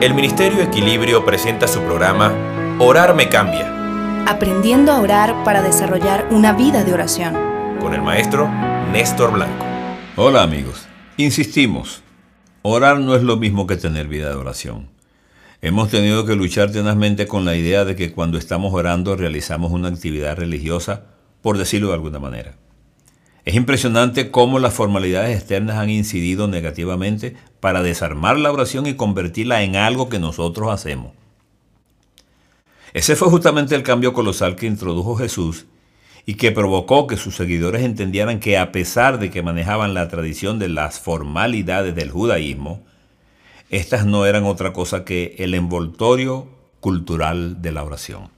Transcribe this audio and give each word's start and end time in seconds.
el 0.00 0.14
Ministerio 0.14 0.62
Equilibrio 0.62 1.26
presenta 1.26 1.68
su 1.68 1.80
programa 1.80 2.32
Orar 2.78 3.14
me 3.14 3.28
cambia. 3.28 4.24
Aprendiendo 4.26 4.92
a 4.92 5.00
orar 5.00 5.44
para 5.44 5.60
desarrollar 5.60 6.26
una 6.30 6.54
vida 6.54 6.84
de 6.84 6.94
oración. 6.94 7.34
Con 7.80 7.92
el 7.92 8.00
maestro 8.00 8.48
Néstor 8.92 9.32
Blanco. 9.32 9.62
Hola 10.16 10.42
amigos, 10.42 10.88
insistimos, 11.18 12.02
orar 12.62 12.98
no 12.98 13.14
es 13.14 13.22
lo 13.22 13.36
mismo 13.36 13.66
que 13.66 13.76
tener 13.76 14.08
vida 14.08 14.30
de 14.30 14.36
oración. 14.36 14.88
Hemos 15.60 15.90
tenido 15.90 16.24
que 16.24 16.34
luchar 16.34 16.72
tenazmente 16.72 17.26
con 17.26 17.44
la 17.44 17.54
idea 17.54 17.84
de 17.84 17.94
que 17.94 18.12
cuando 18.12 18.38
estamos 18.38 18.72
orando 18.72 19.16
realizamos 19.16 19.70
una 19.70 19.88
actividad 19.88 20.34
religiosa, 20.34 21.08
por 21.42 21.58
decirlo 21.58 21.88
de 21.88 21.94
alguna 21.94 22.18
manera. 22.18 22.54
Es 23.44 23.54
impresionante 23.54 24.30
cómo 24.30 24.58
las 24.58 24.74
formalidades 24.74 25.36
externas 25.36 25.76
han 25.76 25.90
incidido 25.90 26.46
negativamente 26.46 27.36
para 27.60 27.82
desarmar 27.82 28.38
la 28.38 28.52
oración 28.52 28.86
y 28.86 28.94
convertirla 28.94 29.62
en 29.62 29.76
algo 29.76 30.08
que 30.08 30.18
nosotros 30.18 30.70
hacemos. 30.70 31.12
Ese 32.92 33.16
fue 33.16 33.28
justamente 33.28 33.74
el 33.74 33.82
cambio 33.82 34.12
colosal 34.12 34.56
que 34.56 34.66
introdujo 34.66 35.16
Jesús 35.16 35.66
y 36.26 36.34
que 36.34 36.52
provocó 36.52 37.06
que 37.06 37.16
sus 37.16 37.36
seguidores 37.36 37.82
entendieran 37.82 38.40
que 38.40 38.58
a 38.58 38.72
pesar 38.72 39.18
de 39.18 39.30
que 39.30 39.42
manejaban 39.42 39.94
la 39.94 40.08
tradición 40.08 40.58
de 40.58 40.68
las 40.68 41.00
formalidades 41.00 41.94
del 41.94 42.10
judaísmo, 42.10 42.84
estas 43.70 44.04
no 44.04 44.26
eran 44.26 44.44
otra 44.44 44.72
cosa 44.72 45.04
que 45.04 45.36
el 45.38 45.54
envoltorio 45.54 46.48
cultural 46.80 47.62
de 47.62 47.72
la 47.72 47.84
oración. 47.84 48.28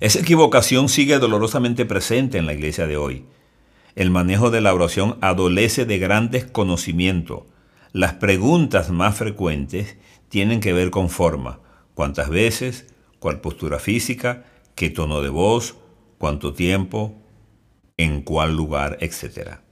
Esa 0.00 0.18
equivocación 0.18 0.88
sigue 0.88 1.18
dolorosamente 1.18 1.86
presente 1.86 2.38
en 2.38 2.46
la 2.46 2.54
iglesia 2.54 2.86
de 2.86 2.96
hoy. 2.96 3.24
El 3.96 4.10
manejo 4.10 4.50
de 4.50 4.60
la 4.60 4.74
oración 4.74 5.18
adolece 5.20 5.84
de 5.84 5.98
gran 5.98 6.30
desconocimiento. 6.30 7.46
Las 7.92 8.14
preguntas 8.14 8.90
más 8.90 9.16
frecuentes 9.16 9.96
tienen 10.28 10.60
que 10.60 10.72
ver 10.72 10.90
con 10.90 11.10
forma. 11.10 11.60
¿Cuántas 11.94 12.28
veces? 12.28 12.86
¿Cuál 13.20 13.40
postura 13.40 13.78
física? 13.78 14.44
¿Qué 14.74 14.90
tono 14.90 15.22
de 15.22 15.28
voz? 15.28 15.76
¿Cuánto 16.18 16.54
tiempo? 16.54 17.14
¿En 17.96 18.22
cuál 18.22 18.56
lugar? 18.56 18.98
Etcétera. 19.00 19.62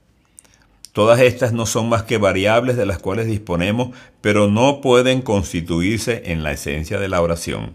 Todas 0.93 1.19
estas 1.19 1.51
no 1.51 1.65
son 1.65 1.89
más 1.89 2.03
que 2.03 2.17
variables 2.17 2.77
de 2.77 2.85
las 2.85 2.99
cuales 2.99 3.25
disponemos, 3.25 3.89
pero 4.21 4.47
no 4.47 4.79
pueden 4.79 5.21
constituirse 5.21 6.31
en 6.31 6.43
la 6.43 6.51
esencia 6.51 6.99
de 6.99 7.09
la 7.09 7.21
oración. 7.21 7.73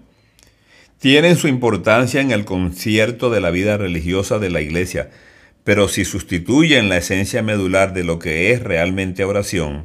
Tienen 0.98 1.36
su 1.36 1.48
importancia 1.48 2.20
en 2.20 2.30
el 2.30 2.44
concierto 2.44 3.28
de 3.28 3.40
la 3.40 3.50
vida 3.50 3.76
religiosa 3.76 4.38
de 4.38 4.50
la 4.50 4.60
iglesia, 4.60 5.10
pero 5.68 5.86
si 5.86 6.06
sustituyen 6.06 6.88
la 6.88 6.96
esencia 6.96 7.42
medular 7.42 7.92
de 7.92 8.02
lo 8.02 8.18
que 8.18 8.52
es 8.52 8.62
realmente 8.62 9.24
oración, 9.24 9.84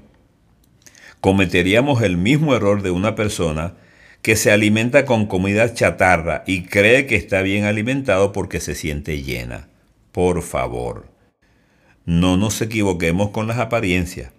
cometeríamos 1.20 2.04
el 2.04 2.16
mismo 2.16 2.56
error 2.56 2.84
de 2.84 2.90
una 2.90 3.16
persona 3.16 3.74
que 4.22 4.38
se 4.38 4.54
alimenta 4.54 5.04
con 5.04 5.26
comida 5.26 5.74
chatarra 5.74 6.46
y 6.48 6.64
cree 6.64 7.06
que 7.06 7.18
está 7.18 7.42
bien 7.42 7.66
alimentado 7.66 8.32
porque 8.32 8.62
se 8.62 8.76
siente 8.76 9.24
llena. 9.24 9.68
Por 10.14 10.42
favor, 10.42 11.10
no 12.06 12.38
nos 12.38 12.62
equivoquemos 12.62 13.32
con 13.32 13.48
las 13.48 13.58
apariencias. 13.58 14.32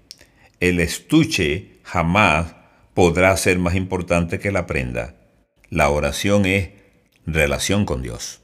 El 0.61 0.81
estuche 0.81 1.73
jamás 1.83 2.55
podrá 2.95 3.37
ser 3.37 3.59
más 3.59 3.75
importante 3.75 4.39
que 4.39 4.51
la 4.51 4.67
prenda. 4.67 5.17
La 5.69 5.91
oración 5.91 6.47
es 6.47 6.71
relación 7.27 7.85
con 7.85 8.01
Dios. 8.01 8.44